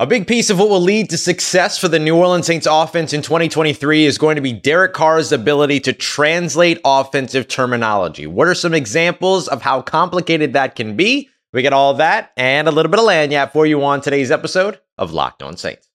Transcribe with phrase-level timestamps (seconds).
[0.00, 3.12] A big piece of what will lead to success for the New Orleans Saints offense
[3.12, 8.26] in 2023 is going to be Derek Carr's ability to translate offensive terminology.
[8.26, 11.30] What are some examples of how complicated that can be?
[11.52, 14.80] We get all that and a little bit of lagniappe for you on today's episode
[14.98, 15.88] of Locked On Saints.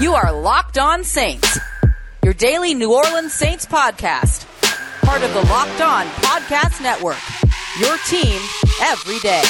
[0.00, 1.58] You are Locked On Saints,
[2.24, 4.46] your daily New Orleans Saints podcast,
[5.04, 7.20] part of the Locked On Podcast Network.
[7.78, 8.40] Your team
[8.80, 9.42] every day.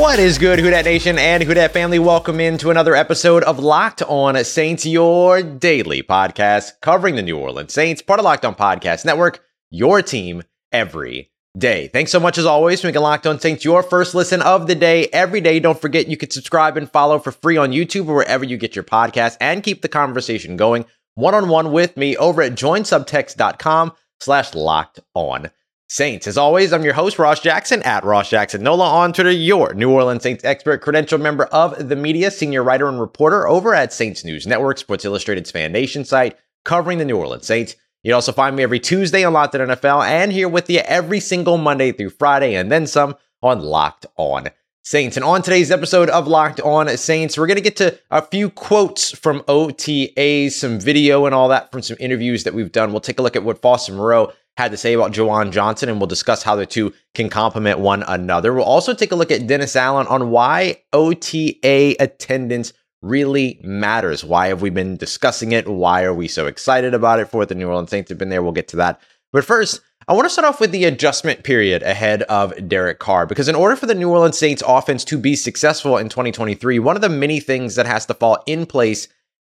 [0.00, 1.98] What is good, Who Dat Nation and Who Dat family?
[1.98, 7.72] Welcome into another episode of Locked On Saints, your daily podcast covering the New Orleans
[7.74, 10.42] Saints, part of Locked On Podcast Network, your team
[10.72, 11.88] every day.
[11.88, 14.74] Thanks so much as always for making Locked On Saints your first listen of the
[14.74, 15.60] day every day.
[15.60, 18.74] Don't forget you can subscribe and follow for free on YouTube or wherever you get
[18.74, 25.00] your podcasts and keep the conversation going one-on-one with me over at joinsubtext.com slash locked
[25.14, 25.50] on
[25.88, 26.26] Saints.
[26.26, 29.90] As always, I'm your host, Ross Jackson, at Ross Jackson Nola on Twitter, your New
[29.90, 34.24] Orleans Saints expert, credential member of the media, senior writer and reporter over at Saints
[34.24, 37.76] News Network, Sports Illustrated's Fan Nation site, covering the New Orleans Saints.
[38.02, 41.20] You'd also find me every Tuesday on Locked On NFL and here with you every
[41.20, 44.48] single Monday through Friday and then some on Locked On
[44.82, 45.16] Saints.
[45.16, 48.50] And on today's episode of Locked On Saints, we're going to get to a few
[48.50, 52.90] quotes from OTAs, some video and all that from some interviews that we've done.
[52.90, 55.98] We'll take a look at what Foster Moreau had to say about Juwan Johnson, and
[55.98, 58.52] we'll discuss how the two can complement one another.
[58.52, 64.24] We'll also take a look at Dennis Allen on why OTA attendance really matters.
[64.24, 65.68] Why have we been discussing it?
[65.68, 67.48] Why are we so excited about it for it?
[67.48, 68.42] The New Orleans Saints have been there.
[68.42, 69.00] We'll get to that.
[69.32, 73.26] But first, I want to start off with the adjustment period ahead of Derek Carr
[73.26, 76.96] because in order for the New Orleans Saints offense to be successful in 2023, one
[76.96, 79.08] of the many things that has to fall in place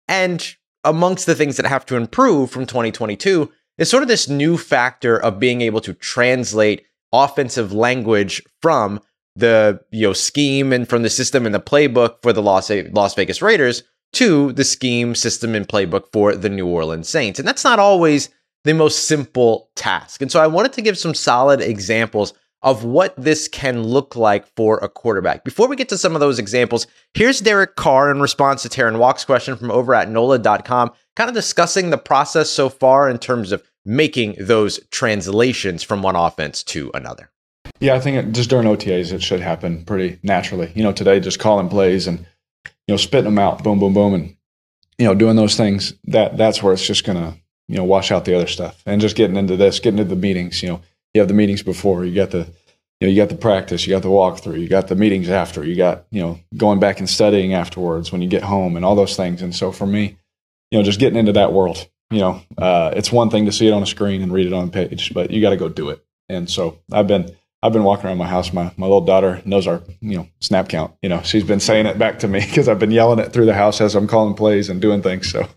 [0.08, 4.58] and amongst the things that have to improve from 2022 is sort of this new
[4.58, 9.00] factor of being able to translate offensive language from
[9.36, 13.14] the you know scheme and from the system and the playbook for the Las, Las
[13.16, 13.84] Vegas Raiders
[14.14, 17.38] to the scheme, system, and playbook for the New Orleans Saints.
[17.38, 18.30] And that's not always
[18.64, 20.22] the most simple task.
[20.22, 22.34] And so I wanted to give some solid examples
[22.66, 25.44] of what this can look like for a quarterback.
[25.44, 28.98] Before we get to some of those examples, here's Derek Carr in response to Taryn
[28.98, 33.52] Walk's question from over at NOLA.com, kind of discussing the process so far in terms
[33.52, 37.30] of making those translations from one offense to another.
[37.80, 40.72] Yeah, I think it, just during OTAs, it should happen pretty naturally.
[40.74, 42.18] You know, today just calling plays and,
[42.88, 44.36] you know, spitting them out, boom, boom, boom, and,
[44.97, 47.38] you know, doing those things, that that's where it's just going to,
[47.68, 48.82] you know, wash out the other stuff.
[48.88, 50.82] And just getting into this, getting into the meetings, you know,
[51.16, 52.46] you have the meetings before, you got the,
[53.00, 55.64] you know, you got the practice, you got the walkthrough, you got the meetings after,
[55.64, 58.96] you got, you know, going back and studying afterwards when you get home and all
[58.96, 59.42] those things.
[59.42, 60.18] And so for me,
[60.72, 63.68] you know, just getting into that world, you know, uh, it's one thing to see
[63.68, 65.70] it on a screen and read it on a page, but you got to go
[65.70, 66.03] do it.
[66.28, 67.34] And so I've been,
[67.64, 68.52] I've been walking around my house.
[68.52, 70.94] My, my little daughter knows our, you know, snap count.
[71.02, 73.46] You know, she's been saying it back to me because I've been yelling it through
[73.46, 75.32] the house as I'm calling plays and doing things.
[75.32, 75.47] So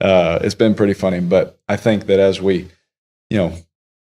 [0.00, 1.20] uh, it's been pretty funny.
[1.20, 2.68] But I think that as we,
[3.30, 3.56] you know,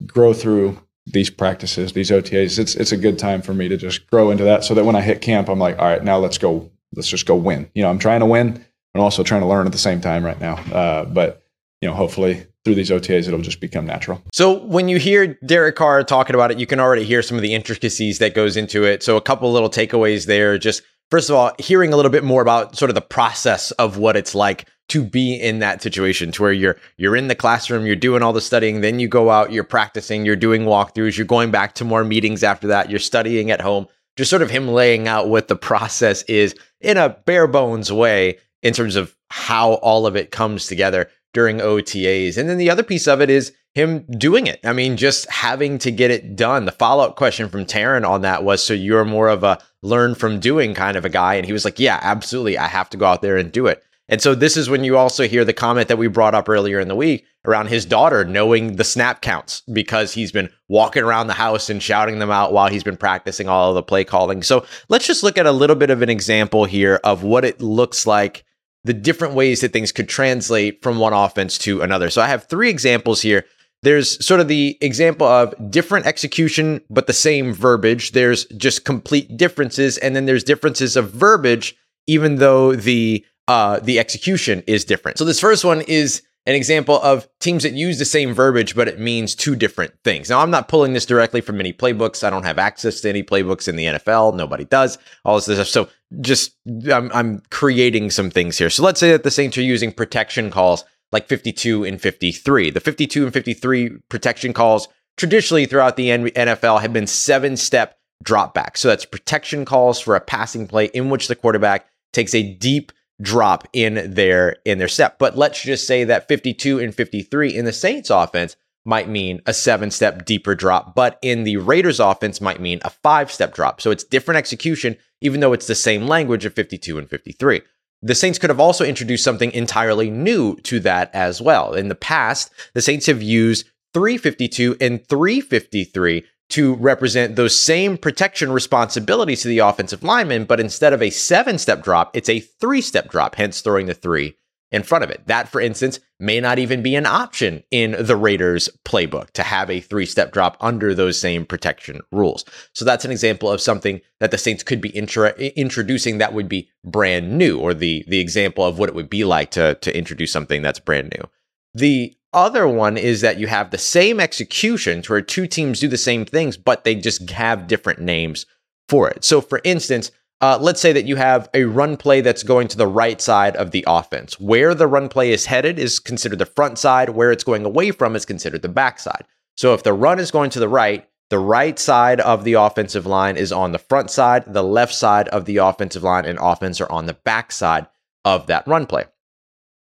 [0.06, 4.06] grow through these practices, these OTAs, it's it's a good time for me to just
[4.08, 6.38] grow into that so that when I hit camp, I'm like, all right, now let's
[6.38, 7.70] go, let's just go win.
[7.74, 10.24] You know, I'm trying to win, but also trying to learn at the same time
[10.24, 10.56] right now.
[10.72, 11.42] Uh, but
[11.80, 14.20] you know, hopefully through these OTAs, it'll just become natural.
[14.32, 17.42] So when you hear Derek Carr talking about it, you can already hear some of
[17.42, 19.04] the intricacies that goes into it.
[19.04, 20.58] So a couple little takeaways there.
[20.58, 23.98] Just first of all, hearing a little bit more about sort of the process of
[23.98, 27.86] what it's like to be in that situation to where you're you're in the classroom,
[27.86, 31.26] you're doing all the studying, then you go out, you're practicing, you're doing walkthroughs, you're
[31.26, 33.86] going back to more meetings after that, you're studying at home.
[34.16, 38.38] Just sort of him laying out what the process is in a bare bones way
[38.62, 42.38] in terms of how all of it comes together during OTAs.
[42.38, 44.58] And then the other piece of it is him doing it.
[44.64, 46.64] I mean, just having to get it done.
[46.64, 50.14] The follow up question from Taryn on that was so you're more of a learn
[50.14, 51.34] from doing kind of a guy.
[51.34, 52.56] And he was like, yeah, absolutely.
[52.56, 53.84] I have to go out there and do it.
[54.08, 56.78] And so this is when you also hear the comment that we brought up earlier
[56.78, 61.26] in the week around his daughter knowing the snap counts because he's been walking around
[61.26, 64.42] the house and shouting them out while he's been practicing all of the play calling.
[64.42, 67.60] So let's just look at a little bit of an example here of what it
[67.60, 68.44] looks like
[68.86, 72.08] the different ways that things could translate from one offense to another.
[72.08, 73.44] So I have three examples here.
[73.82, 78.12] There's sort of the example of different execution, but the same verbiage.
[78.12, 79.98] There's just complete differences.
[79.98, 81.76] And then there's differences of verbiage,
[82.06, 85.18] even though the uh, the execution is different.
[85.18, 88.86] So this first one is an example of teams that use the same verbiage, but
[88.86, 90.30] it means two different things.
[90.30, 92.22] Now, I'm not pulling this directly from any playbooks.
[92.22, 94.36] I don't have access to any playbooks in the NFL.
[94.36, 94.96] Nobody does.
[95.24, 95.66] All this stuff.
[95.66, 95.88] So
[96.20, 96.54] just
[96.92, 98.70] I'm, I'm creating some things here.
[98.70, 102.70] So let's say that the Saints are using protection calls like 52 and 53.
[102.70, 108.54] The 52 and 53 protection calls traditionally throughout the NFL have been seven step drop
[108.54, 108.76] back.
[108.76, 112.92] So that's protection calls for a passing play in which the quarterback takes a deep
[113.20, 115.18] drop in their in their step.
[115.18, 119.52] But let's just say that 52 and 53 in the Saints offense might mean a
[119.52, 123.80] seven step deeper drop, but in the Raiders offense might mean a five step drop.
[123.80, 127.62] So it's different execution, even though it's the same language of 52 and 53.
[128.02, 131.74] The Saints could have also introduced something entirely new to that as well.
[131.74, 138.52] In the past, the Saints have used 352 and 353 to represent those same protection
[138.52, 142.80] responsibilities to the offensive lineman, but instead of a seven step drop, it's a three
[142.80, 144.36] step drop, hence throwing the three
[144.72, 145.26] in front of it.
[145.26, 149.70] That, for instance, may not even be an option in the Raiders playbook to have
[149.70, 152.44] a three step drop under those same protection rules.
[152.72, 156.68] So that's an example of something that the Saints could be introducing that would be
[156.84, 160.32] brand new, or the, the example of what it would be like to, to introduce
[160.32, 161.28] something that's brand new.
[161.74, 165.96] The other one is that you have the same executions where two teams do the
[165.96, 168.46] same things, but they just have different names
[168.88, 169.24] for it.
[169.24, 170.12] So, for instance,
[170.42, 173.56] uh, let's say that you have a run play that's going to the right side
[173.56, 174.38] of the offense.
[174.38, 177.10] Where the run play is headed is considered the front side.
[177.10, 179.24] Where it's going away from is considered the back side.
[179.56, 183.06] So if the run is going to the right, the right side of the offensive
[183.06, 184.44] line is on the front side.
[184.46, 187.86] The left side of the offensive line and offense are on the back side
[188.24, 189.04] of that run play.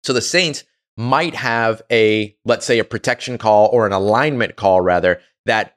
[0.02, 0.64] So the Saints
[0.96, 5.76] might have a, let's say, a protection call or an alignment call, rather, that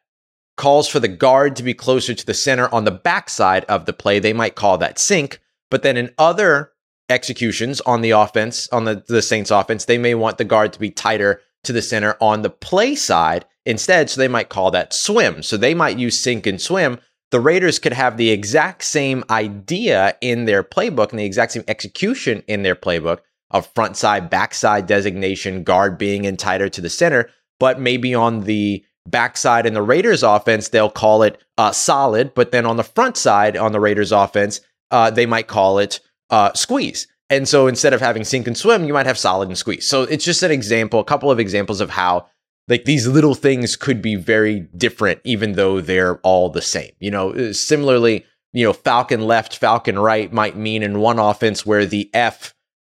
[0.58, 3.94] calls for the guard to be closer to the center on the backside of the
[3.94, 4.20] play.
[4.20, 5.40] They might call that sink.
[5.72, 6.72] But then in other
[7.10, 10.80] executions on the offense, on the, the Saints offense, they may want the guard to
[10.80, 14.10] be tighter to the center on the play side instead.
[14.10, 15.42] So they might call that swim.
[15.42, 17.00] So they might use sink and swim.
[17.32, 21.64] The Raiders could have the exact same idea in their playbook and the exact same
[21.68, 23.20] execution in their playbook
[23.54, 27.30] of front side, backside designation, guard being in tighter to the center,
[27.60, 32.52] but maybe on the backside in the Raiders offense, they'll call it uh, solid, but
[32.52, 34.62] then on the front side on the Raiders offense,
[34.92, 37.08] uh, they might call it uh, squeeze.
[37.30, 39.88] And so instead of having sink and swim, you might have solid and squeeze.
[39.88, 42.28] So it's just an example, a couple of examples of how
[42.68, 46.92] like these little things could be very different, even though they're all the same.
[47.00, 51.86] You know, similarly, you know, Falcon left, Falcon right might mean in one offense where
[51.86, 52.54] the F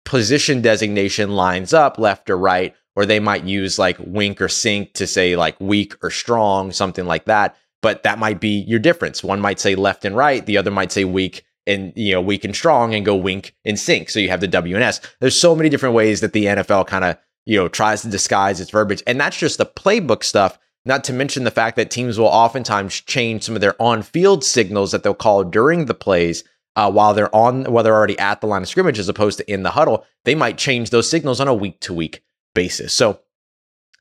[0.09, 4.95] position designation lines up left or right, or they might use like wink or sink
[4.95, 7.57] to say like weak or strong, something like that.
[7.83, 9.23] But that might be your difference.
[9.23, 12.45] One might say left and right, the other might say weak and you know weak
[12.45, 14.09] and strong and go wink and sink.
[14.09, 15.03] So you have the W and S.
[15.21, 18.63] There's so many different ways that the NFL kind of you know tries to disguise
[18.63, 20.59] its verbiage, and that's just the playbook stuff.
[20.87, 24.93] Not to mention the fact that teams will oftentimes change some of their on-field signals
[24.93, 26.45] that they'll call during the plays
[26.79, 29.53] uh, while they're on, while they're already at the line of scrimmage, as opposed to
[29.53, 30.07] in the huddle.
[30.25, 32.23] They might change those signals on a week-to-week
[32.55, 32.95] basis.
[32.95, 33.19] So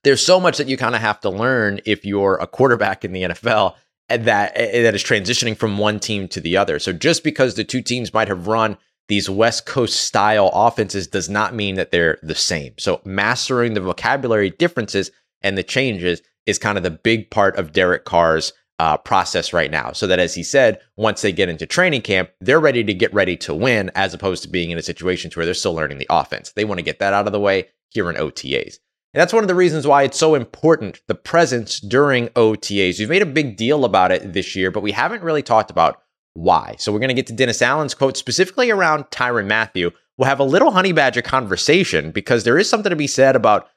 [0.03, 3.13] there's so much that you kind of have to learn if you're a quarterback in
[3.13, 3.73] the NFL
[4.09, 4.55] that that
[4.95, 6.77] is transitioning from one team to the other.
[6.77, 8.77] So just because the two teams might have run
[9.07, 12.73] these West Coast style offenses does not mean that they're the same.
[12.77, 15.09] So mastering the vocabulary differences
[15.41, 19.71] and the changes is kind of the big part of Derek Carr's uh, process right
[19.71, 19.91] now.
[19.91, 23.13] So that, as he said, once they get into training camp, they're ready to get
[23.13, 25.97] ready to win, as opposed to being in a situation to where they're still learning
[25.97, 26.51] the offense.
[26.51, 28.77] They want to get that out of the way here in OTAs.
[29.13, 32.99] And that's one of the reasons why it's so important the presence during OTAs.
[32.99, 36.01] We've made a big deal about it this year, but we haven't really talked about
[36.33, 36.75] why.
[36.77, 39.91] So we're going to get to Dennis Allen's quote specifically around Tyrann Mathieu.
[40.17, 43.69] We'll have a little honey badger conversation because there is something to be said about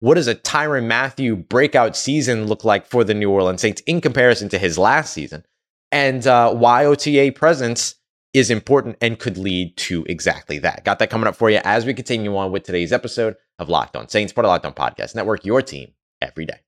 [0.00, 4.00] what does a Tyrann Mathieu breakout season look like for the New Orleans Saints in
[4.00, 5.44] comparison to his last season,
[5.92, 7.94] and uh, why OTA presence
[8.34, 10.84] is important and could lead to exactly that.
[10.84, 13.96] Got that coming up for you as we continue on with today's episode of Locked
[13.96, 16.63] On Saints, part of Locked On Podcast Network, your team every day.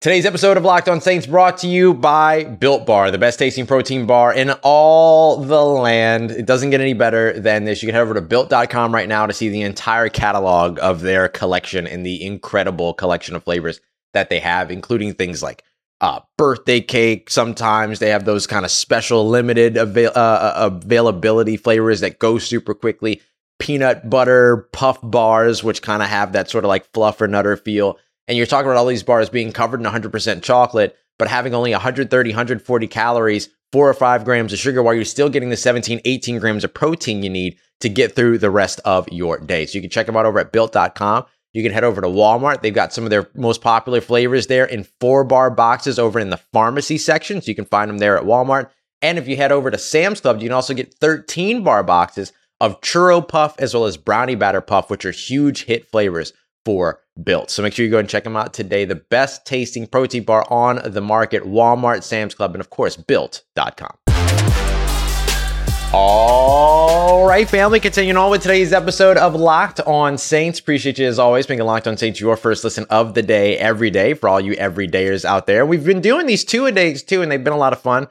[0.00, 3.66] Today's episode of Locked On Saints brought to you by Built Bar, the best tasting
[3.66, 6.30] protein bar in all the land.
[6.30, 7.82] It doesn't get any better than this.
[7.82, 11.28] You can head over to built.com right now to see the entire catalog of their
[11.28, 13.82] collection and the incredible collection of flavors
[14.14, 15.64] that they have, including things like
[16.00, 17.28] uh, birthday cake.
[17.28, 22.38] Sometimes they have those kind of special limited avail- uh, uh, availability flavors that go
[22.38, 23.20] super quickly.
[23.58, 27.58] Peanut butter puff bars, which kind of have that sort of like fluff or nutter
[27.58, 27.98] feel.
[28.30, 31.72] And you're talking about all these bars being covered in 100% chocolate, but having only
[31.72, 36.00] 130, 140 calories, four or five grams of sugar, while you're still getting the 17,
[36.04, 39.66] 18 grams of protein you need to get through the rest of your day.
[39.66, 41.24] So you can check them out over at built.com.
[41.52, 42.62] You can head over to Walmart.
[42.62, 46.30] They've got some of their most popular flavors there in four bar boxes over in
[46.30, 47.42] the pharmacy section.
[47.42, 48.70] So you can find them there at Walmart.
[49.02, 52.32] And if you head over to Sam's Club, you can also get 13 bar boxes
[52.60, 56.32] of churro puff as well as brownie batter puff, which are huge hit flavors
[56.64, 57.50] for Built.
[57.50, 58.84] So make sure you go and check them out today.
[58.84, 63.96] The best tasting protein bar on the market, Walmart, Sam's Club, and of course, built.com.
[65.92, 70.60] All right, family, continuing on with today's episode of Locked On Saints.
[70.60, 73.90] Appreciate you as always making Locked On Saints your first listen of the day every
[73.90, 75.66] day for all you everydayers out there.
[75.66, 78.06] We've been doing these two a days too, and they've been a lot of fun.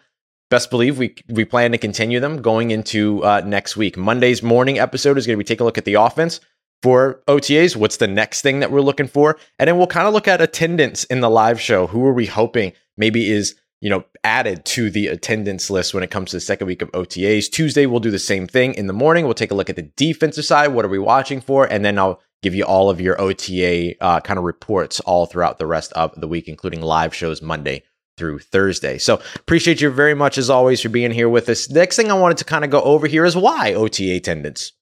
[0.50, 3.96] Best believe we we plan to continue them going into uh, next week.
[3.96, 6.42] Monday's morning episode is going to be take a look at the offense
[6.82, 7.76] for OTAs.
[7.76, 9.38] What's the next thing that we're looking for?
[9.58, 11.88] And then we'll kind of look at attendance in the live show.
[11.88, 16.12] Who are we hoping maybe is you know, added to the attendance list when it
[16.12, 17.50] comes to the second week of OTAs.
[17.50, 19.26] Tuesday, we'll do the same thing in the morning.
[19.26, 20.70] We'll take a look at the defensive side.
[20.70, 21.66] What are we watching for?
[21.66, 25.60] And then I'll give you all of your OTA uh, kind of reports all throughout
[25.60, 27.84] the rest of the week, including live shows Monday
[28.18, 28.98] through Thursday.
[28.98, 31.70] So appreciate you very much as always for being here with us.
[31.70, 34.74] Next thing I wanted to kind of go over here is why OTA attendance?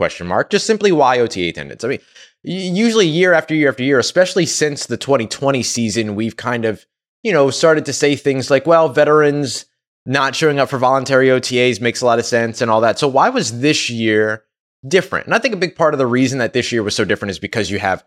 [0.00, 0.50] Question mark.
[0.50, 1.84] Just simply why OTA attendance.
[1.84, 2.00] I mean,
[2.42, 6.86] usually year after year after year, especially since the 2020 season, we've kind of
[7.22, 9.66] you know, started to say things like, well, veterans
[10.06, 12.98] not showing up for voluntary OTAs makes a lot of sense and all that.
[12.98, 14.44] So why was this year
[14.86, 15.26] different?
[15.26, 17.30] And I think a big part of the reason that this year was so different
[17.30, 18.02] is because you have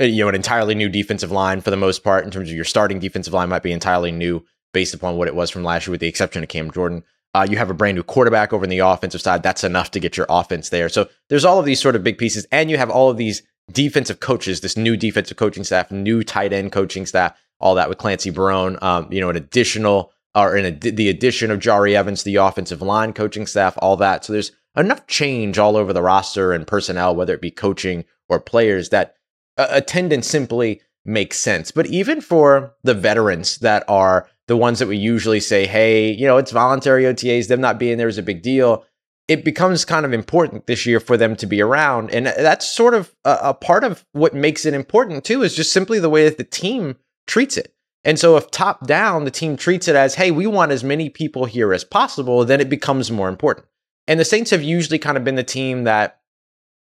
[0.00, 2.54] uh, you know an entirely new defensive line for the most part in terms of
[2.54, 5.86] your starting defensive line might be entirely new based upon what it was from last
[5.86, 7.02] year with the exception of Cam Jordan.
[7.34, 9.42] Uh, you have a brand new quarterback over in the offensive side.
[9.42, 10.88] That's enough to get your offense there.
[10.88, 13.42] So there's all of these sort of big pieces, and you have all of these
[13.70, 17.96] defensive coaches, this new defensive coaching staff, new tight end coaching staff all that with
[17.96, 18.76] Clancy Barone.
[18.82, 22.82] Um, you know, an additional or in a, the addition of Jahri Evans, the offensive
[22.82, 24.24] line coaching staff, all that.
[24.24, 28.40] So there's enough change all over the roster and personnel, whether it be coaching or
[28.40, 29.14] players, that
[29.56, 31.70] uh, attendance simply makes sense.
[31.70, 36.26] But even for the veterans that are the ones that we usually say, hey, you
[36.26, 38.84] know, it's voluntary OTAs, them not being there is a big deal.
[39.28, 42.10] It becomes kind of important this year for them to be around.
[42.10, 45.72] And that's sort of a, a part of what makes it important, too, is just
[45.72, 47.72] simply the way that the team treats it.
[48.04, 51.08] And so if top down the team treats it as, hey, we want as many
[51.08, 53.66] people here as possible, then it becomes more important.
[54.08, 56.20] And the Saints have usually kind of been the team that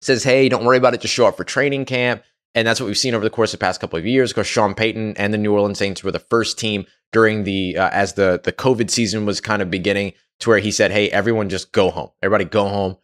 [0.01, 2.23] says, hey, don't worry about it, just show up for training camp.
[2.55, 4.33] And that's what we've seen over the course of the past couple of years.
[4.33, 7.91] Because Sean Payton and the New Orleans Saints were the first team during the uh,
[7.91, 11.49] as the the COVID season was kind of beginning to where he said, "Hey, everyone,
[11.49, 12.11] just go home.
[12.23, 12.97] Everybody, go home.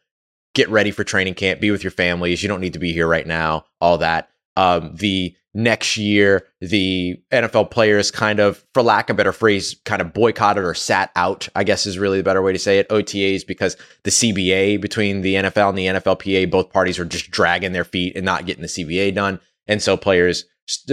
[0.54, 1.60] Get ready for training camp.
[1.60, 2.42] Be with your families.
[2.42, 3.66] You don't need to be here right now.
[3.80, 9.16] All that." Um, the next year the NFL players kind of, for lack of a
[9.16, 12.52] better phrase, kind of boycotted or sat out, I guess is really the better way
[12.52, 16.98] to say it, OTAs, because the CBA between the NFL and the NFLPA, both parties
[16.98, 19.40] were just dragging their feet and not getting the CBA done.
[19.66, 20.44] And so players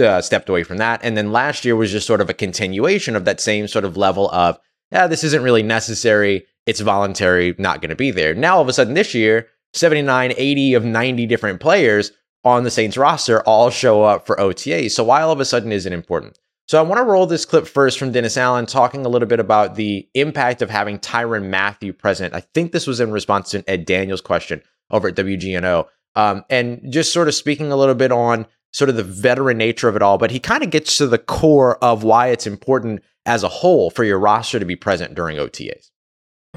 [0.02, 1.00] uh, stepped away from that.
[1.02, 3.98] And then last year was just sort of a continuation of that same sort of
[3.98, 4.58] level of,
[4.90, 6.46] yeah, this isn't really necessary.
[6.64, 8.34] It's voluntary, not going to be there.
[8.34, 12.12] Now, all of a sudden this year, 79, 80 of 90 different players
[12.44, 14.90] on the Saints roster all show up for OTA.
[14.90, 16.38] So why all of a sudden is it important?
[16.66, 19.40] So I want to roll this clip first from Dennis Allen talking a little bit
[19.40, 22.32] about the impact of having Tyrann Mathieu present.
[22.32, 25.86] I think this was in response to Ed Daniels' question over at WGNO.
[26.16, 29.88] Um, and just sort of speaking a little bit on sort of the veteran nature
[29.88, 33.02] of it all, but he kind of gets to the core of why it's important
[33.26, 35.90] as a whole for your roster to be present during OTAs.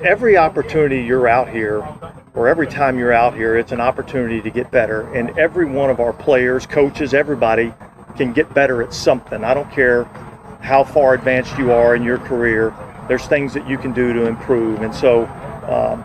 [0.03, 1.83] Every opportunity you're out here,
[2.35, 5.11] or every time you're out here, it's an opportunity to get better.
[5.15, 7.73] And every one of our players, coaches, everybody
[8.15, 9.43] can get better at something.
[9.43, 10.03] I don't care
[10.61, 12.75] how far advanced you are in your career,
[13.07, 14.83] there's things that you can do to improve.
[14.83, 15.25] And so
[15.67, 16.03] um,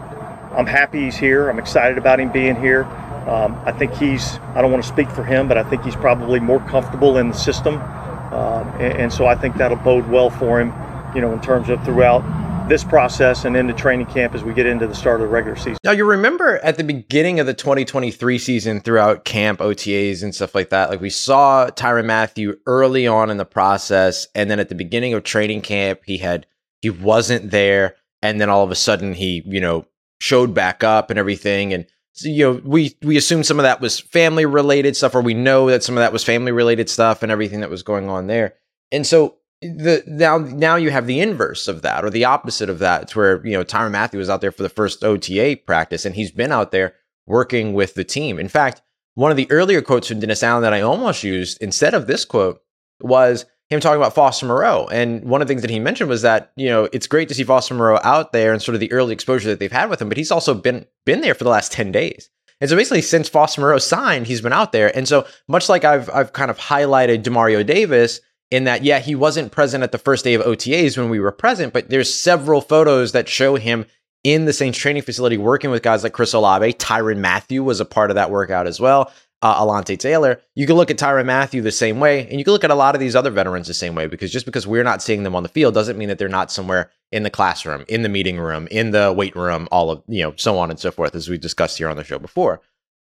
[0.57, 1.51] I'm happy he's here.
[1.51, 2.85] I'm excited about him being here.
[3.27, 5.97] Um, I think he's, I don't want to speak for him, but I think he's
[5.97, 7.77] probably more comfortable in the system.
[7.77, 10.73] Um, and, and so I think that'll bode well for him,
[11.15, 12.23] you know, in terms of throughout
[12.69, 15.57] this process and into training camp as we get into the start of the regular
[15.57, 15.77] season.
[15.85, 20.55] Now, you remember at the beginning of the 2023 season throughout camp, OTAs, and stuff
[20.55, 24.27] like that, like we saw Tyrann Mathieu early on in the process.
[24.35, 26.47] And then at the beginning of training camp, he had,
[26.81, 27.97] he wasn't there.
[28.23, 29.87] And then all of a sudden he, you know,
[30.21, 31.73] showed back up and everything.
[31.73, 35.23] And, so, you know, we, we assumed some of that was family related stuff, or
[35.23, 38.11] we know that some of that was family related stuff and everything that was going
[38.11, 38.55] on there.
[38.93, 42.81] And so the now now you have the inverse of that or the opposite of
[42.81, 43.03] that.
[43.03, 46.15] It's where you know Tyrann Mathieu was out there for the first OTA practice and
[46.15, 46.95] he's been out there
[47.27, 48.39] working with the team.
[48.39, 48.83] In fact,
[49.15, 52.25] one of the earlier quotes from Dennis Allen that I almost used instead of this
[52.25, 52.61] quote
[53.01, 54.87] was him talking about Foster Moreau.
[54.93, 57.35] And one of the things that he mentioned was that, you know, it's great to
[57.35, 60.01] see Foster Moreau out there and sort of the early exposure that they've had with
[60.01, 62.29] him, but he's also been been there for the last 10 days.
[62.61, 64.95] And so basically since Foster Moreau signed, he's been out there.
[64.97, 68.21] And so much like I've I've kind of highlighted Demario Davis
[68.53, 71.33] in that, yeah, he wasn't present at the first day of OTAs when we were
[71.33, 73.87] present, but there's several photos that show him
[74.25, 76.75] in the Saints training facility working with guys like Chris Olave.
[76.75, 79.11] Tyrann Mathieu was a part of that workout as well.
[79.41, 80.39] Uh, Alontae Taylor.
[80.55, 82.75] You can look at Tyrann Mathieu the same way, and you can look at a
[82.75, 85.35] lot of these other veterans the same way because just because we're not seeing them
[85.35, 88.39] on the field doesn't mean that they're not somewhere in the classroom, in the meeting
[88.39, 91.31] room, in the weight room, all of, you know, so on and so forth, as
[91.31, 92.61] we discussed here on the show before.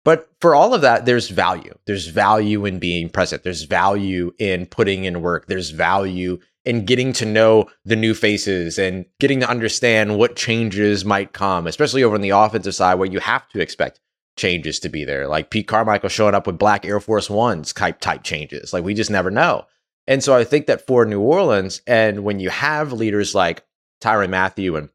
[0.06, 1.74] But for all of that, there's value.
[1.88, 3.44] There's value in being present.
[3.44, 5.48] There's value in putting in work.
[5.48, 11.04] There's value in getting to know the new faces and getting to understand what changes
[11.04, 14.00] might come, especially over on the offensive side where you have to expect
[14.38, 15.28] changes to be there.
[15.28, 18.74] Like Pete Carmichael showing up with black Air Force Ones type type changes.
[18.74, 19.66] Like we just never know.
[20.08, 23.64] And so I think that for New Orleans, and when you have leaders like
[24.02, 24.90] Tyrann Mathieu and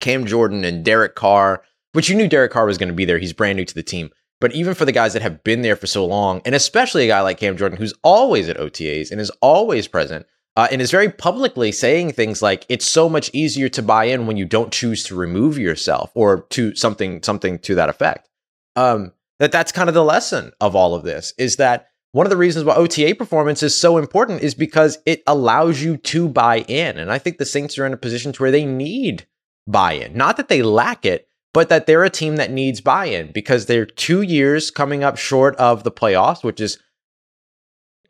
[0.00, 3.18] Cam Jordan and Derek Carr, which you knew Derek Carr was going to be there,
[3.18, 4.10] he's brand new to the team.
[4.40, 7.08] But even for the guys that have been there for so long, and especially a
[7.08, 10.26] guy like Cam Jordan, who's always at OTAs and is always present,
[10.56, 14.26] uh, and is very publicly saying things like it's so much easier to buy in
[14.26, 18.28] when you don't choose to remove yourself or to something something to that effect.
[18.74, 22.30] Um, that that's kind of the lesson of all of this is that one of
[22.30, 26.60] the reasons why OTA performance is so important is because it allows you to buy
[26.60, 29.26] in, and I think the Saints are in a position to where they need
[29.66, 30.16] buy-in.
[30.16, 31.25] Not that they lack it,
[31.56, 35.16] but that they're a team that needs buy in because they're two years coming up
[35.16, 36.78] short of the playoffs, which is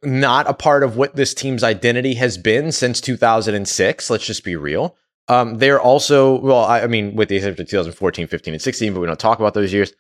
[0.03, 4.11] not a part of what this team's identity has been since 2006.
[4.11, 4.97] Let's just be real.
[5.29, 8.93] Um, they're also, well, I, I mean, with the exception of 2014, 15, and 16,
[8.93, 9.93] but we don't talk about those years.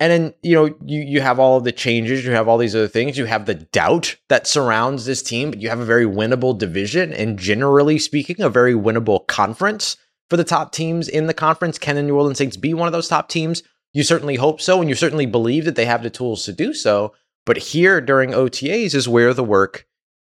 [0.00, 2.74] And then, you know, you, you have all of the changes, you have all these
[2.74, 6.04] other things, you have the doubt that surrounds this team, but you have a very
[6.04, 9.96] winnable division and generally speaking, a very winnable conference
[10.30, 11.78] for the top teams in the conference.
[11.78, 13.62] Can the New Orleans Saints be one of those top teams?
[13.94, 16.74] You certainly hope so, and you certainly believe that they have the tools to do
[16.74, 17.14] so.
[17.46, 19.86] But here during OTAs is where the work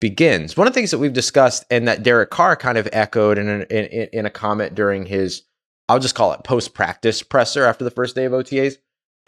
[0.01, 0.57] begins.
[0.57, 3.47] One of the things that we've discussed and that Derek Carr kind of echoed in,
[3.47, 5.43] in, in a comment during his,
[5.87, 8.77] I'll just call it post practice presser after the first day of OTAs,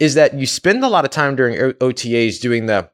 [0.00, 2.90] is that you spend a lot of time during OTAs doing the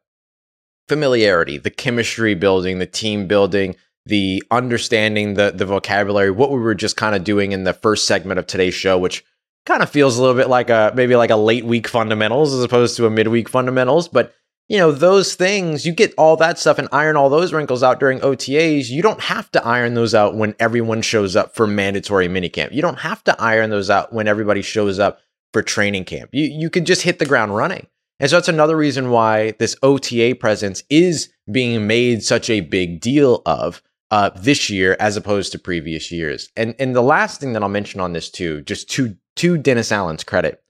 [0.88, 3.74] familiarity, the chemistry building, the team building,
[4.06, 8.07] the understanding the the vocabulary, what we were just kind of doing in the first
[8.07, 9.24] segment of today's show, which
[9.64, 12.64] kind of feels a little bit like a maybe like a late week fundamentals as
[12.64, 14.35] opposed to a midweek fundamentals, but
[14.68, 18.00] you know, those things, you get all that stuff and iron all those wrinkles out
[18.00, 18.88] during OTAs.
[18.88, 22.72] You don't have to iron those out when everyone shows up for mandatory minicamp.
[22.72, 25.20] You don't have to iron those out when everybody shows up
[25.53, 26.31] for training camp.
[26.33, 27.87] You you could just hit the ground running.
[28.18, 33.00] And so that's another reason why this OTA presence is being made such a big
[33.00, 36.51] deal of uh, this year as opposed to previous years.
[36.55, 39.90] And and the last thing that I'll mention on this too, just to to Dennis
[39.90, 40.62] Allen's credit,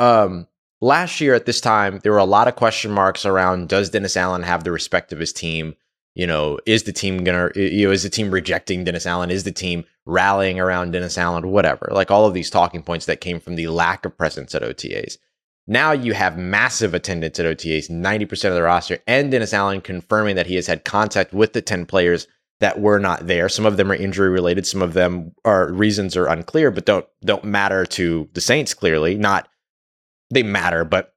[0.00, 0.48] um,
[0.80, 4.16] last year at this time there were a lot of question marks around does Dennis
[4.16, 5.76] Allen have the respect of his team?
[6.16, 9.30] You know, is the team gonna you know is the team rejecting Dennis Allen?
[9.30, 11.52] Is the team rallying around Dennis Allen?
[11.52, 14.62] Whatever, like all of these talking points that came from the lack of presence at
[14.62, 15.18] OTAs.
[15.68, 20.34] Now you have massive attendance at OTAs, 90% of the roster, and Dennis Allen confirming
[20.34, 22.26] that he has had contact with the 10 players
[22.62, 23.48] that were not there.
[23.48, 24.66] Some of them are injury related.
[24.66, 28.72] Some of them are reasons are unclear, but don't don't matter to the Saints.
[28.72, 29.48] Clearly, not
[30.30, 31.12] they matter, but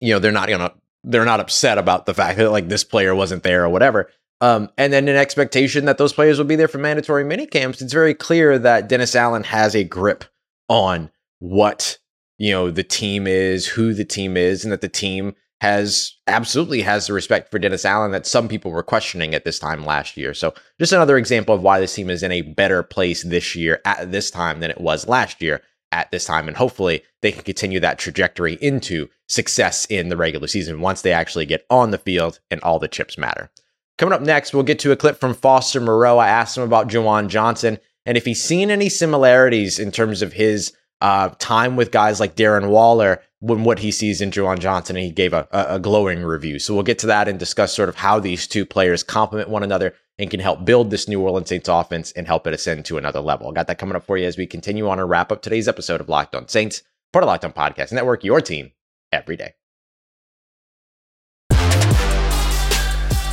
[0.00, 3.14] you know they're not gonna they're not upset about the fact that like this player
[3.14, 4.10] wasn't there or whatever.
[4.42, 7.80] Um, and then an expectation that those players will be there for mandatory mini camps.
[7.80, 10.24] It's very clear that Dennis Allen has a grip
[10.68, 11.98] on what
[12.36, 16.80] you know the team is, who the team is, and that the team has absolutely
[16.82, 20.16] has the respect for Dennis Allen that some people were questioning at this time last
[20.16, 20.32] year.
[20.32, 23.80] So just another example of why this team is in a better place this year
[23.84, 26.48] at this time than it was last year at this time.
[26.48, 31.12] And hopefully they can continue that trajectory into success in the regular season once they
[31.12, 33.50] actually get on the field and all the chips matter.
[33.98, 36.16] Coming up next, we'll get to a clip from Foster Moreau.
[36.16, 40.32] I asked him about Juwan Johnson and if he's seen any similarities in terms of
[40.32, 44.96] his uh, time with guys like Darren Waller when what he sees in Juwan Johnson,
[44.96, 46.58] and he gave a, a, glowing review.
[46.58, 49.62] So we'll get to that and discuss sort of how these two players complement one
[49.62, 52.98] another and can help build this New Orleans Saints offense and help it ascend to
[52.98, 53.50] another level.
[53.52, 56.02] Got that coming up for you as we continue on and wrap up today's episode
[56.02, 58.72] of Locked On Saints, part of Locked On Podcast Network, your team
[59.10, 59.54] every day.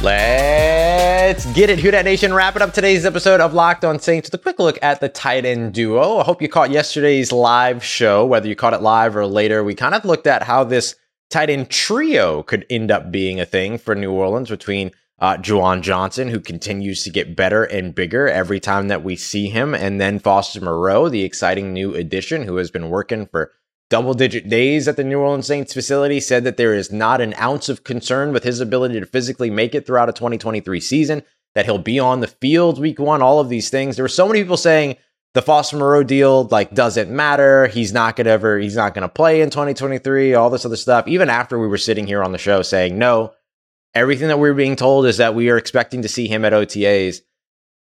[0.02, 0.67] Let's
[1.28, 2.34] get it, Who Dat Nation.
[2.34, 5.44] Wrapping up today's episode of Locked On Saints with a quick look at the tight
[5.44, 6.20] end duo.
[6.20, 9.62] I hope you caught yesterday's live show, whether you caught it live or later.
[9.62, 10.96] We kind of looked at how this
[11.30, 15.82] tight end trio could end up being a thing for New Orleans between uh, Juwan
[15.82, 20.00] Johnson, who continues to get better and bigger every time that we see him, and
[20.00, 23.52] then Foster Moreau, the exciting new addition who has been working for
[23.90, 27.34] double digit days at the New Orleans Saints facility, said that there is not an
[27.40, 31.24] ounce of concern with his ability to physically make it throughout a 2023 season,
[31.56, 33.96] that he'll be on the field week one, all of these things.
[33.96, 34.98] There were so many people saying
[35.34, 37.68] the Foster Moreau deal like doesn't matter.
[37.68, 41.08] He's not gonna ever he's not gonna play in 2023, all this other stuff.
[41.08, 43.34] Even after we were sitting here on the show saying, no,
[43.94, 46.54] everything that we are being told is that we are expecting to see him at
[46.54, 47.22] OTAs.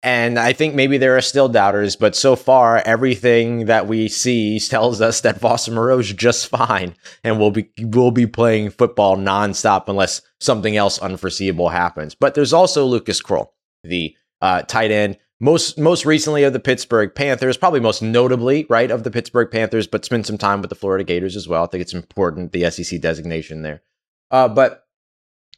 [0.02, 4.60] And I think maybe there are still doubters, but so far everything that we see
[4.68, 9.16] tells us that Foster Moreau is just fine and will be will be playing football
[9.16, 12.14] nonstop unless something else unforeseeable happens.
[12.14, 13.48] But there's also Lucas Krull,
[13.82, 18.90] the uh, tight end most most recently of the Pittsburgh Panthers, probably most notably, right,
[18.90, 21.64] of the Pittsburgh Panthers, but spent some time with the Florida Gators as well.
[21.64, 23.82] I think it's important the SEC designation there.
[24.30, 24.85] Uh, but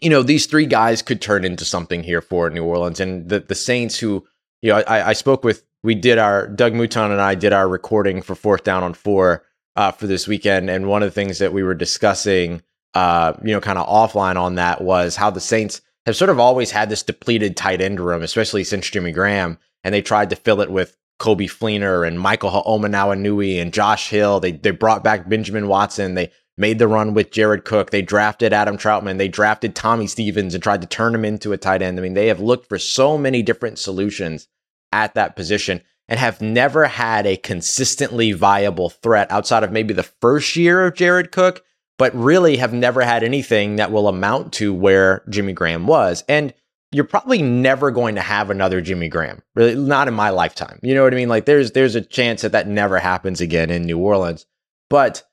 [0.00, 3.40] you know, these three guys could turn into something here for New Orleans, and the
[3.40, 4.26] the Saints, who
[4.62, 5.64] you know, I, I spoke with.
[5.84, 9.44] We did our Doug Mouton and I did our recording for fourth down on four
[9.76, 12.62] uh, for this weekend, and one of the things that we were discussing,
[12.94, 16.40] uh, you know, kind of offline on that was how the Saints have sort of
[16.40, 20.36] always had this depleted tight end room, especially since Jimmy Graham and they tried to
[20.36, 24.40] fill it with Coby Fleener and Michael Hoomanawanui and Josh Hill.
[24.40, 26.14] They they brought back Benjamin Watson.
[26.14, 27.90] They made the run with Jared Cook.
[27.90, 29.18] They drafted Adam Trautman.
[29.18, 31.98] They drafted Tommy Stevens and tried to turn him into a tight end.
[31.98, 34.48] I mean, they have looked for so many different solutions
[34.92, 40.02] at that position and have never had a consistently viable threat outside of maybe the
[40.02, 41.64] first year of Jared Cook,
[41.98, 46.24] but really have never had anything that will amount to where Jimmy Graham was.
[46.28, 46.54] And
[46.90, 49.42] you're probably never going to have another Jimmy Graham.
[49.54, 50.78] Really, not in my lifetime.
[50.82, 51.28] You know what I mean?
[51.28, 54.46] Like there's there's a chance that that never happens again in New Orleans.
[54.88, 55.24] But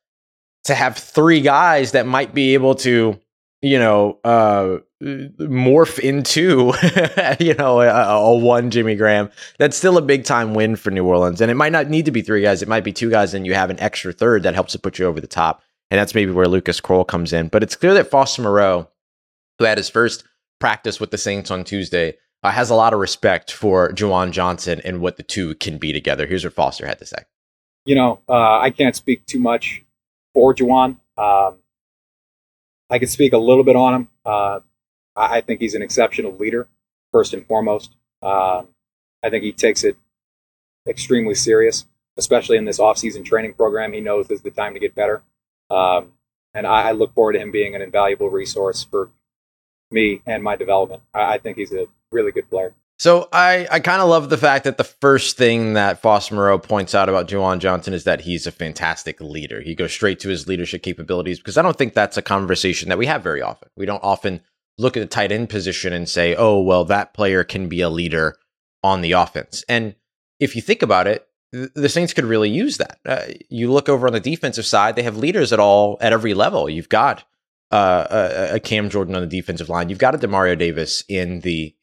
[0.66, 3.20] to have three guys that might be able to,
[3.62, 6.74] you know, uh, morph into,
[7.44, 11.06] you know, a, a, one Jimmy Graham, that's still a big time win for New
[11.06, 11.42] Orleans.
[11.42, 12.62] And it might not need to be three guys.
[12.62, 15.00] It might be two guys, and you have an extra third that helps to put
[15.00, 15.62] you over the top.
[15.92, 17.48] And that's maybe where Lucas Krull comes in.
[17.48, 18.90] But it's clear that Foster Moreau,
[19.60, 20.24] who had his first
[20.60, 24.82] practice with the Saints on Tuesday, uh, has a lot of respect for Juwan Johnson
[24.84, 26.26] and what the two can be together.
[26.26, 27.18] Here's what Foster had to say.
[27.86, 29.85] You know, uh, I can't speak too much
[30.36, 30.98] for Juwan.
[31.18, 31.58] Um,
[32.92, 34.08] I can speak a little bit on him.
[34.24, 34.60] Uh,
[35.16, 36.68] I think he's an exceptional leader,
[37.12, 37.96] first and foremost.
[38.22, 38.68] Um,
[39.24, 39.96] I think he takes it
[40.88, 41.86] extremely serious,
[42.18, 43.94] especially in this off-season training program.
[43.94, 45.24] He knows this is the time to get better.
[45.70, 46.12] Um,
[46.54, 49.10] and I, I, look forward to him being an invaluable resource for
[49.90, 51.02] me and my development.
[51.12, 52.74] I, I think he's a really good player.
[52.98, 56.58] So I, I kind of love the fact that the first thing that Foster Moreau
[56.58, 59.62] points out about Juwan Johnson is that he's a fantastic leader.
[59.62, 62.98] He goes straight to his leadership capabilities because I don't think that's a conversation that
[62.98, 63.70] we have very often.
[63.76, 64.42] We don't often
[64.78, 67.90] look at the tight end position and say, oh, well, that player can be a
[67.90, 68.38] leader
[68.82, 69.66] on the offense.
[69.68, 69.96] And
[70.40, 73.00] if you think about it, the Saints could really use that.
[73.06, 76.34] Uh, you look over on the defensive side; they have leaders at all at every
[76.34, 76.70] level.
[76.70, 77.24] You've got
[77.72, 78.08] uh,
[78.52, 79.90] a, a, Cam Jordan on the defensive line.
[79.90, 81.76] You've got a Demario Davis in the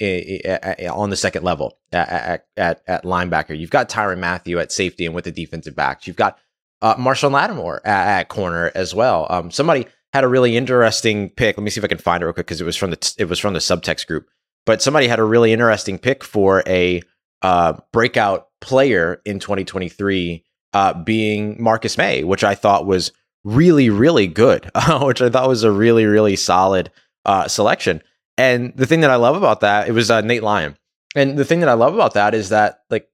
[0.90, 3.58] on the second level at, at, at linebacker.
[3.58, 6.06] You've got Tyrann Mathieu at safety and with the defensive backs.
[6.06, 6.38] You've got
[6.82, 9.26] uh, Marshon Lattimore at, at, corner as well.
[9.28, 11.56] Um, somebody had a really interesting pick.
[11.56, 13.14] Let me see if I can find it real quick because it was from the
[13.18, 14.28] it was from the subtext group.
[14.64, 17.02] But somebody had a really interesting pick for a
[17.42, 23.10] uh, breakout player in 2023, uh, being Marcus Maye, which I thought was
[23.44, 26.90] really, really good, which I thought was a really, really solid
[27.24, 28.02] uh, selection.
[28.38, 30.76] And the thing that I love about that, it was uh, Nate Lyon.
[31.14, 33.08] And the thing that I love about that is that like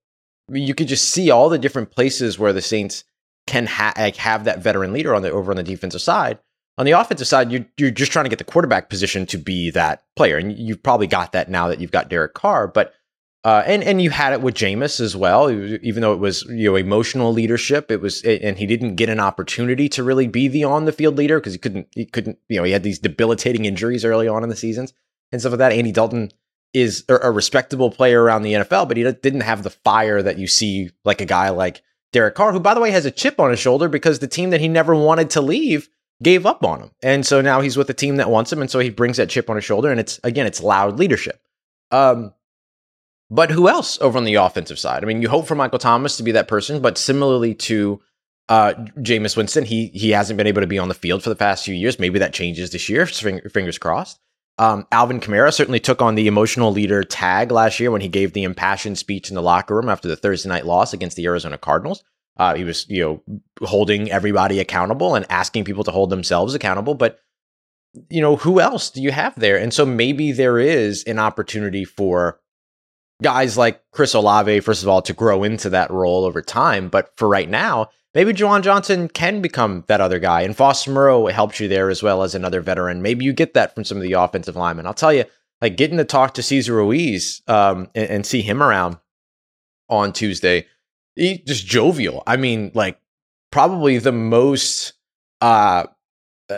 [0.51, 3.05] you could just see all the different places where the Saints
[3.47, 6.39] can ha- like have that veteran leader on the over on the defensive side.
[6.77, 9.71] On the offensive side, you, you're just trying to get the quarterback position to be
[9.71, 12.69] that player, and you've probably got that now that you've got Derek Carr.
[12.69, 12.95] But
[13.49, 16.69] uh, and and you had it with Jameis as well, even though it was you
[16.69, 17.91] know emotional leadership.
[17.91, 21.17] It was, and he didn't get an opportunity to really be the on the field
[21.17, 24.43] leader because he couldn't he couldn't you know he had these debilitating injuries early on
[24.43, 24.93] in the seasons
[25.33, 25.73] and stuff like that.
[25.73, 26.31] Andy Dalton
[26.75, 30.47] is a respectable player around the NFL, but he didn't have the fire that you
[30.47, 31.81] see like a guy like
[32.13, 34.51] Derek Carr, who by the way has a chip on his shoulder because the team
[34.51, 35.89] that he never wanted to leave
[36.23, 38.71] gave up on him, and so now he's with a team that wants him, and
[38.71, 41.41] so he brings that chip on his shoulder, and it's again it's loud leadership.
[41.91, 42.35] Um,
[43.31, 45.03] but who else over on the offensive side?
[45.03, 48.01] I mean, you hope for Michael Thomas to be that person, but similarly to
[48.49, 51.37] uh, Jameis Winston, he he hasn't been able to be on the field for the
[51.37, 51.99] past few years.
[51.99, 53.05] Maybe that changes this year.
[53.07, 54.19] Fingers crossed.
[54.59, 58.33] Um, Alvin Kamara certainly took on the emotional leader tag last year when he gave
[58.33, 61.57] the impassioned speech in the locker room after the Thursday night loss against the Arizona
[61.57, 62.03] Cardinals.
[62.39, 63.23] Uh, he was, you know,
[63.67, 66.95] holding everybody accountable and asking people to hold themselves accountable.
[66.95, 67.21] But
[68.11, 69.59] you know, who else do you have there?
[69.59, 72.41] And so maybe there is an opportunity for
[73.23, 76.89] guys like Chris Olave, first of all, to grow into that role over time.
[76.89, 80.43] But for right now, maybe Juwan Johnson can become that other guy.
[80.43, 83.03] And Foster Moreau helps you there as well as another veteran.
[83.03, 84.87] Maybe you get that from some of the offensive linemen.
[84.87, 85.25] I'll tell you,
[85.61, 88.99] like getting to talk to Cesar Ruiz um, and, and see him around
[89.89, 90.67] on Tuesday,
[91.17, 92.23] he just jovial.
[92.27, 93.01] I mean, like
[93.51, 94.93] probably the most
[95.41, 95.87] uh,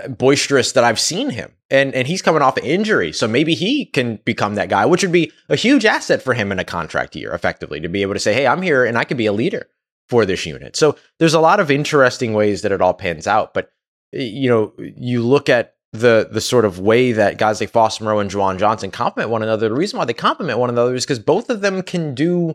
[0.08, 1.52] boisterous that I've seen him.
[1.70, 5.02] And and he's coming off an injury, so maybe he can become that guy, which
[5.02, 8.14] would be a huge asset for him in a contract year, effectively, to be able
[8.14, 9.68] to say, "Hey, I'm here and I can be a leader
[10.09, 13.54] for this unit." So there's a lot of interesting ways that it all pans out.
[13.54, 13.70] But
[14.12, 18.20] you know, you look at the the sort of way that guys like Foster Moreau
[18.20, 19.68] and Juwan Johnson complement one another.
[19.68, 22.54] The reason why they complement one another is because both of them can do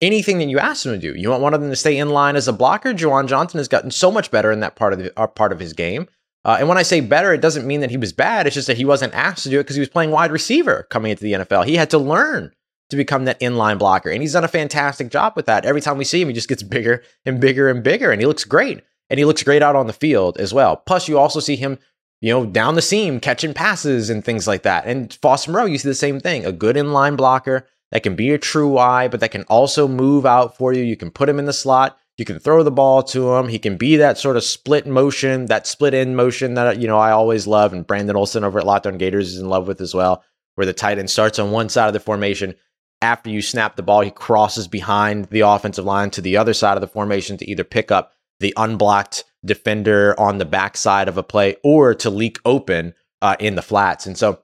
[0.00, 1.18] anything that you ask them to do.
[1.18, 2.92] You want one of them to stay in line as a blocker.
[2.92, 5.60] Juwan Johnson has gotten so much better in that part of the uh, part of
[5.60, 6.08] his game.
[6.44, 8.46] Uh, and when I say better, it doesn't mean that he was bad.
[8.46, 10.86] It's just that he wasn't asked to do it because he was playing wide receiver
[10.90, 11.64] coming into the NFL.
[11.64, 12.52] He had to learn
[12.90, 15.64] to become that inline blocker, and he's done a fantastic job with that.
[15.64, 18.26] Every time we see him, he just gets bigger and bigger and bigger, and he
[18.26, 18.82] looks great.
[19.10, 20.76] And he looks great out on the field as well.
[20.76, 21.78] Plus, you also see him,
[22.20, 24.86] you know, down the seam catching passes and things like that.
[24.86, 28.30] And Foster Moreau, you see the same thing: a good inline blocker that can be
[28.30, 30.82] a true Y, but that can also move out for you.
[30.82, 31.98] You can put him in the slot.
[32.16, 33.48] You can throw the ball to him.
[33.48, 36.98] He can be that sort of split motion, that split end motion that you know
[36.98, 39.80] I always love, and Brandon Olson over at Locked On Gators is in love with
[39.80, 40.22] as well,
[40.54, 42.54] where the tight end starts on one side of the formation.
[43.02, 46.76] After you snap the ball, he crosses behind the offensive line to the other side
[46.76, 51.22] of the formation to either pick up the unblocked defender on the backside of a
[51.22, 54.06] play or to leak open uh, in the flats.
[54.06, 54.40] And so,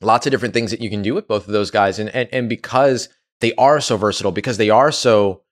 [0.00, 1.98] lots of different things that you can do with both of those guys.
[1.98, 3.08] And and, and because
[3.40, 5.42] they are so versatile, because they are so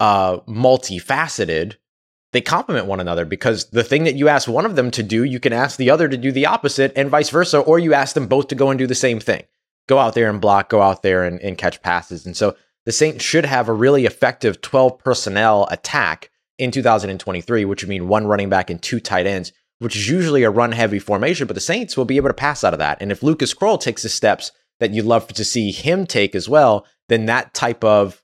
[0.00, 1.76] uh, multifaceted,
[2.32, 5.24] they complement one another because the thing that you ask one of them to do,
[5.24, 8.14] you can ask the other to do the opposite and vice versa, or you ask
[8.14, 9.44] them both to go and do the same thing.
[9.88, 12.26] Go out there and block, go out there and, and catch passes.
[12.26, 17.82] And so the Saints should have a really effective 12 personnel attack in 2023, which
[17.82, 20.98] would mean one running back and two tight ends, which is usually a run heavy
[20.98, 23.00] formation, but the Saints will be able to pass out of that.
[23.00, 26.48] And if Lucas Krull takes the steps that you'd love to see him take as
[26.48, 28.22] well, then that type of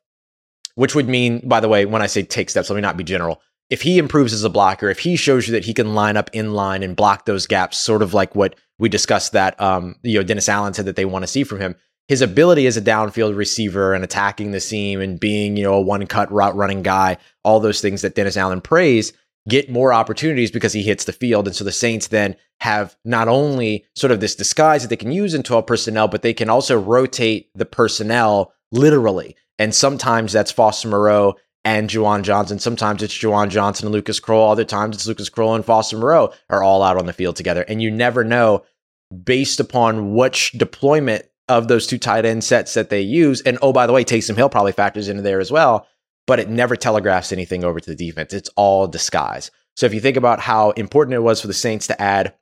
[0.74, 3.04] which would mean, by the way, when I say take steps, let me not be
[3.04, 3.40] general.
[3.70, 6.30] If he improves as a blocker, if he shows you that he can line up
[6.32, 10.18] in line and block those gaps, sort of like what we discussed that um, you
[10.18, 11.74] know Dennis Allen said that they want to see from him,
[12.08, 15.80] his ability as a downfield receiver and attacking the seam and being you know a
[15.80, 19.14] one cut route running guy, all those things that Dennis Allen praised,
[19.48, 21.46] get more opportunities because he hits the field.
[21.46, 25.12] And so the Saints then have not only sort of this disguise that they can
[25.12, 29.36] use in 12 personnel, but they can also rotate the personnel literally.
[29.58, 32.58] And sometimes that's Foster Moreau and Juwan Johnson.
[32.58, 34.50] Sometimes it's Juwan Johnson and Lucas Krull.
[34.50, 37.64] Other times it's Lucas Krull and Foster Moreau are all out on the field together.
[37.68, 38.64] And you never know
[39.22, 43.40] based upon which deployment of those two tight end sets that they use.
[43.42, 45.86] And oh, by the way, Taysom Hill probably factors into there as well,
[46.26, 48.32] but it never telegraphs anything over to the defense.
[48.32, 49.50] It's all disguise.
[49.76, 52.34] So if you think about how important it was for the Saints to add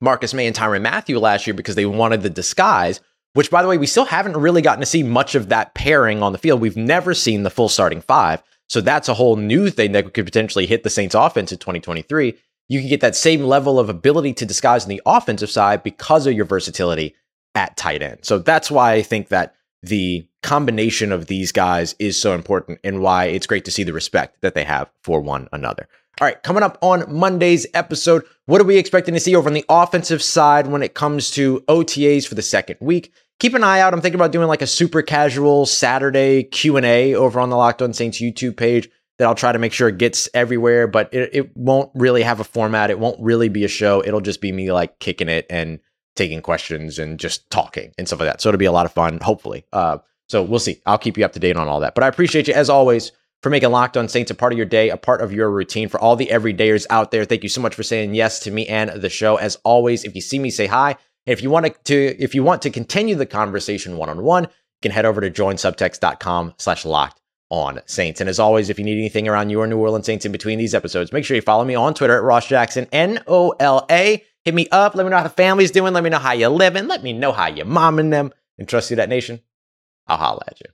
[0.00, 3.00] Marcus Maye and Tyrann Mathieu last year because they wanted the disguise,
[3.34, 6.22] which by the way, we still haven't really gotten to see much of that pairing
[6.22, 6.60] on the field.
[6.60, 8.42] We've never seen the full starting five.
[8.68, 12.36] So that's a whole new thing that could potentially hit the Saints offense in 2023.
[12.68, 16.26] You can get that same level of ability to disguise on the offensive side because
[16.26, 17.16] of your versatility
[17.56, 18.20] at tight end.
[18.22, 23.00] So that's why I think that the combination of these guys is so important and
[23.00, 25.88] why it's great to see the respect that they have for one another.
[26.20, 29.54] All right, coming up on Monday's episode, what are we expecting to see over on
[29.54, 33.14] the offensive side when it comes to OTAs for the second week?
[33.38, 33.94] Keep an eye out.
[33.94, 37.94] I'm thinking about doing like a super casual Saturday Q&A over on the Locked On
[37.94, 41.56] Saints YouTube page that I'll try to make sure it gets everywhere, but it, it
[41.56, 42.90] won't really have a format.
[42.90, 44.02] It won't really be a show.
[44.04, 45.80] It'll just be me like kicking it and
[46.16, 48.42] taking questions and just talking and stuff like that.
[48.42, 49.64] So it'll be a lot of fun, hopefully.
[49.72, 50.82] Uh, so we'll see.
[50.84, 51.94] I'll keep you up to date on all that.
[51.94, 54.66] But I appreciate you as always for making Locked On Saints a part of your
[54.66, 55.88] day, a part of your routine.
[55.88, 58.66] For all the everydayers out there, thank you so much for saying yes to me
[58.66, 59.36] and the show.
[59.36, 60.90] As always, if you see me, say hi.
[61.26, 64.44] And if you want to, if you want to continue the conversation one on one,
[64.44, 64.50] you
[64.82, 68.20] can head over to joinsubtext.com slash locked on Saints.
[68.20, 70.74] And as always, if you need anything around your New Orleans Saints in between these
[70.74, 74.24] episodes, make sure you follow me on Twitter at Ross Jackson, N O L A.
[74.44, 74.94] Hit me up.
[74.94, 75.92] Let me know how the family's doing.
[75.92, 76.88] Let me know how you're living.
[76.88, 78.32] Let me know how you're momming them.
[78.58, 79.40] And trust you, that nation.
[80.06, 80.70] I'll holla at you.